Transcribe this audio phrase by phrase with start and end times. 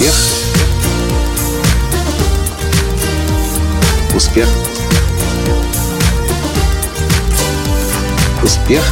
[0.00, 0.14] Успех.
[4.16, 4.48] Успех.
[8.42, 8.82] Успех.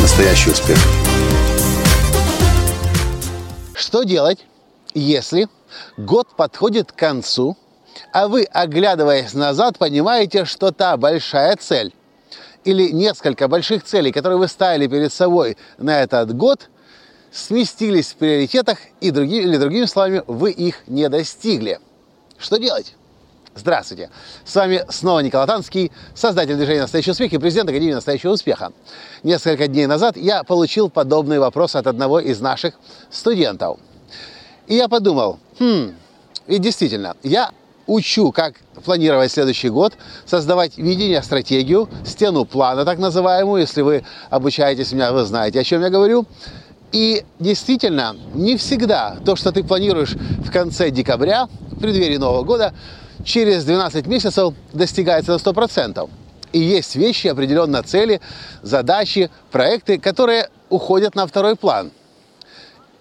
[0.00, 0.78] Настоящий успех.
[3.74, 4.46] Что делать,
[4.94, 5.48] если
[5.98, 7.58] год подходит к концу,
[8.14, 11.92] а вы, оглядываясь назад, понимаете, что та большая цель
[12.64, 16.70] или несколько больших целей, которые вы ставили перед собой на этот год,
[17.32, 21.80] сместились в приоритетах, и другими, или другими словами, вы их не достигли.
[22.38, 22.94] Что делать?
[23.54, 24.10] Здравствуйте!
[24.44, 28.72] С вами снова Николай Танский, создатель движения «Настоящий успех» и президент Академии «Настоящего успеха».
[29.22, 32.74] Несколько дней назад я получил подобный вопрос от одного из наших
[33.10, 33.78] студентов.
[34.68, 35.94] И я подумал, хм,
[36.46, 37.50] и действительно, я
[37.86, 43.60] учу, как планировать следующий год, создавать видение, стратегию, стену плана так называемую.
[43.60, 46.26] Если вы обучаетесь у меня, вы знаете, о чем я говорю.
[46.92, 52.74] И действительно, не всегда то, что ты планируешь в конце декабря, в преддверии Нового года,
[53.24, 56.08] через 12 месяцев достигается на 100%.
[56.52, 58.20] И есть вещи, определенно цели,
[58.60, 61.90] задачи, проекты, которые уходят на второй план.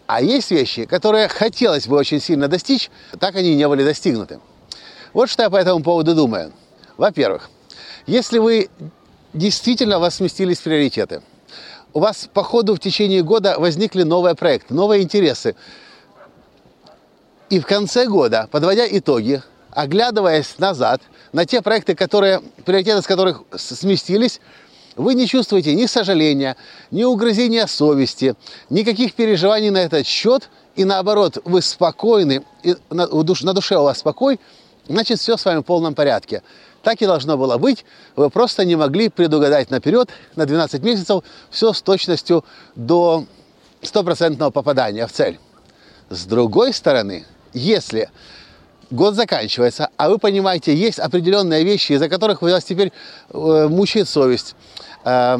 [0.07, 4.39] А есть вещи, которые хотелось бы очень сильно достичь, так они не были достигнуты.
[5.13, 6.53] Вот что я по этому поводу думаю.
[6.95, 7.49] Во-первых,
[8.07, 8.69] если вы
[9.33, 11.21] действительно у вас сместились приоритеты,
[11.93, 15.55] у вас по ходу в течение года возникли новые проекты, новые интересы,
[17.49, 21.01] и в конце года, подводя итоги, оглядываясь назад
[21.33, 24.39] на те проекты, которые, приоритеты с которых сместились,
[24.95, 26.55] вы не чувствуете ни сожаления,
[26.91, 28.35] ни угрызения совести,
[28.69, 34.39] никаких переживаний на этот счет, и наоборот, вы спокойны, и на, душе у вас спокой,
[34.91, 36.43] значит, все с вами в полном порядке.
[36.83, 37.85] Так и должно было быть.
[38.15, 42.43] Вы просто не могли предугадать наперед на 12 месяцев все с точностью
[42.75, 43.25] до
[43.81, 45.39] стопроцентного попадания в цель.
[46.09, 48.09] С другой стороны, если
[48.89, 52.91] год заканчивается, а вы понимаете, есть определенные вещи, из-за которых вас теперь
[53.29, 54.55] э, мучает совесть,
[55.05, 55.37] э,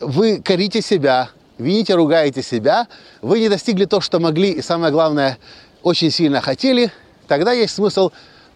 [0.00, 2.86] вы корите себя, вините, ругаете себя,
[3.22, 5.38] вы не достигли то, что могли, и самое главное,
[5.82, 6.92] очень сильно хотели,
[7.26, 8.10] тогда есть смысл,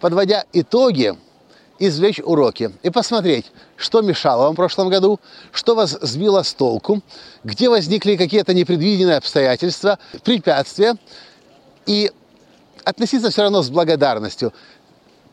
[0.05, 1.17] подводя итоги,
[1.79, 5.19] извлечь уроки и посмотреть, что мешало вам в прошлом году,
[5.51, 7.01] что вас сбило с толку,
[7.43, 10.95] где возникли какие-то непредвиденные обстоятельства, препятствия,
[11.87, 12.11] и
[12.83, 14.53] относиться все равно с благодарностью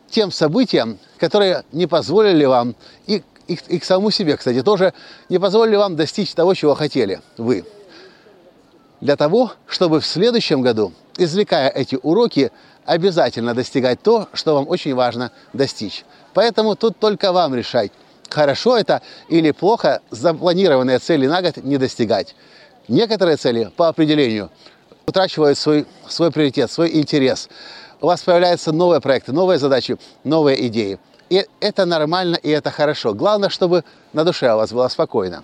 [0.09, 4.95] тем событиям, которые не позволили вам, и, и, и к самому себе, кстати, тоже
[5.29, 7.63] не позволили вам достичь того, чего хотели вы.
[9.03, 12.53] Для того, чтобы в следующем году, извлекая эти уроки,
[12.85, 16.05] обязательно достигать то, что вам очень важно достичь.
[16.33, 17.91] Поэтому тут только вам решать,
[18.29, 22.33] хорошо это или плохо запланированные цели на год не достигать.
[22.87, 24.49] Некоторые цели по определению
[25.05, 27.49] утрачивают свой, свой приоритет, свой интерес.
[27.99, 30.97] У вас появляются новые проекты, новые задачи, новые идеи.
[31.29, 33.13] И это нормально, и это хорошо.
[33.13, 33.83] Главное, чтобы
[34.13, 35.43] на душе у вас было спокойно.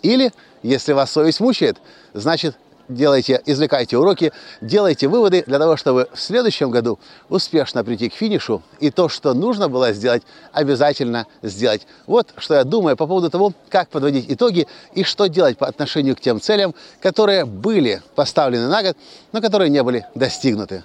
[0.00, 1.76] Или, если вас совесть мучает,
[2.14, 2.56] значит,
[2.90, 8.62] делайте, извлекайте уроки, делайте выводы для того, чтобы в следующем году успешно прийти к финишу
[8.80, 11.86] и то, что нужно было сделать, обязательно сделать.
[12.06, 16.16] Вот что я думаю по поводу того, как подводить итоги и что делать по отношению
[16.16, 18.96] к тем целям, которые были поставлены на год,
[19.32, 20.84] но которые не были достигнуты.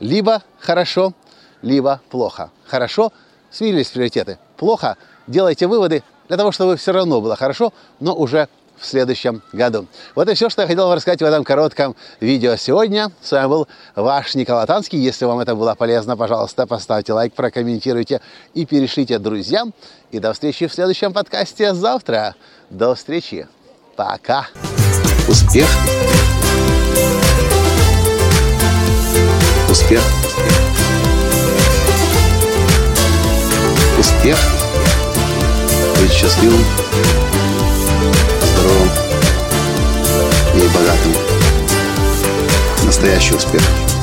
[0.00, 1.12] Либо хорошо,
[1.62, 2.50] либо плохо.
[2.66, 3.12] Хорошо,
[3.50, 4.38] смирились приоритеты.
[4.56, 4.96] Плохо,
[5.26, 8.48] делайте выводы для того, чтобы все равно было хорошо, но уже
[8.78, 9.86] в следующем году.
[10.14, 13.10] Вот и все, что я хотел вам рассказать в этом коротком видео сегодня.
[13.22, 14.98] С вами был ваш Николай Танский.
[14.98, 18.20] Если вам это было полезно, пожалуйста, поставьте лайк, прокомментируйте
[18.54, 19.72] и перешлите друзьям.
[20.10, 22.34] И до встречи в следующем подкасте завтра.
[22.70, 23.48] До встречи.
[23.96, 24.46] Пока.
[25.28, 25.68] Успех.
[29.70, 30.02] Успех.
[33.98, 34.38] Успех.
[36.00, 36.62] Быть счастливым
[42.96, 43.95] Настоящий успех.